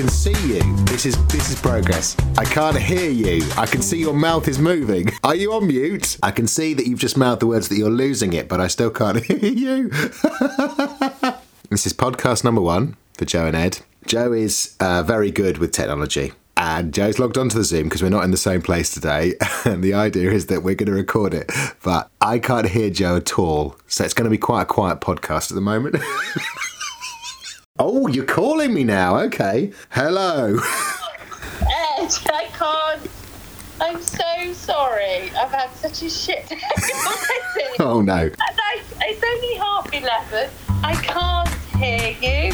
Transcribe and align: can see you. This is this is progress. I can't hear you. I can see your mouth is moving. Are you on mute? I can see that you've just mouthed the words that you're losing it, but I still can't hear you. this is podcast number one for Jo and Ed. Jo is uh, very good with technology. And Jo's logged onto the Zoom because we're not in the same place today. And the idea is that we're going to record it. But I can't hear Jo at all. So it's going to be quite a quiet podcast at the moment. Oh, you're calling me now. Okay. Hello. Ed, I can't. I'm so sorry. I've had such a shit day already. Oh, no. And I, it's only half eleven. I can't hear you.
can 0.00 0.08
see 0.08 0.54
you. 0.54 0.76
This 0.86 1.04
is 1.04 1.26
this 1.26 1.50
is 1.50 1.60
progress. 1.60 2.16
I 2.38 2.46
can't 2.46 2.78
hear 2.78 3.10
you. 3.10 3.46
I 3.58 3.66
can 3.66 3.82
see 3.82 3.98
your 3.98 4.14
mouth 4.14 4.48
is 4.48 4.58
moving. 4.58 5.10
Are 5.24 5.34
you 5.34 5.52
on 5.52 5.66
mute? 5.66 6.16
I 6.22 6.30
can 6.30 6.46
see 6.46 6.72
that 6.72 6.86
you've 6.86 6.98
just 6.98 7.18
mouthed 7.18 7.42
the 7.42 7.46
words 7.46 7.68
that 7.68 7.76
you're 7.76 7.90
losing 7.90 8.32
it, 8.32 8.48
but 8.48 8.62
I 8.62 8.68
still 8.68 8.90
can't 8.90 9.22
hear 9.26 9.36
you. 9.38 9.88
this 11.68 11.84
is 11.84 11.92
podcast 11.92 12.44
number 12.44 12.62
one 12.62 12.96
for 13.12 13.26
Jo 13.26 13.44
and 13.44 13.54
Ed. 13.54 13.80
Jo 14.06 14.32
is 14.32 14.74
uh, 14.80 15.02
very 15.02 15.30
good 15.30 15.58
with 15.58 15.70
technology. 15.70 16.32
And 16.56 16.94
Jo's 16.94 17.18
logged 17.18 17.36
onto 17.36 17.58
the 17.58 17.64
Zoom 17.64 17.84
because 17.84 18.02
we're 18.02 18.08
not 18.08 18.24
in 18.24 18.30
the 18.30 18.38
same 18.38 18.62
place 18.62 18.94
today. 18.94 19.34
And 19.66 19.84
the 19.84 19.92
idea 19.92 20.30
is 20.30 20.46
that 20.46 20.62
we're 20.62 20.76
going 20.76 20.86
to 20.86 20.92
record 20.92 21.34
it. 21.34 21.52
But 21.82 22.10
I 22.22 22.38
can't 22.38 22.68
hear 22.68 22.88
Jo 22.88 23.16
at 23.16 23.38
all. 23.38 23.76
So 23.86 24.04
it's 24.04 24.14
going 24.14 24.24
to 24.24 24.30
be 24.30 24.38
quite 24.38 24.62
a 24.62 24.66
quiet 24.66 25.02
podcast 25.02 25.50
at 25.50 25.56
the 25.56 25.60
moment. 25.60 25.96
Oh, 27.80 28.06
you're 28.08 28.24
calling 28.26 28.72
me 28.74 28.84
now. 28.84 29.18
Okay. 29.20 29.72
Hello. 29.90 30.54
Ed, 31.62 32.10
I 32.32 32.48
can't. 32.52 33.10
I'm 33.80 34.00
so 34.02 34.52
sorry. 34.52 35.30
I've 35.30 35.50
had 35.50 35.70
such 35.74 36.02
a 36.02 36.10
shit 36.10 36.46
day 36.48 36.58
already. 37.06 37.76
Oh, 37.80 38.02
no. 38.02 38.14
And 38.14 38.34
I, 38.38 38.82
it's 39.00 39.24
only 39.24 39.54
half 39.54 39.92
eleven. 39.94 40.50
I 40.84 40.94
can't 41.02 41.48
hear 41.80 42.10
you. 42.20 42.49